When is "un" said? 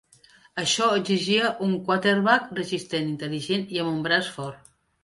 1.67-1.75, 3.97-4.07